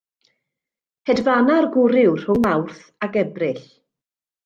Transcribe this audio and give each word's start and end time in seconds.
Hedfana'r 1.11 1.69
gwryw 1.77 2.17
rhwng 2.25 2.43
Mawrth 2.49 2.83
ac 3.09 3.25
Ebrill. 3.27 3.65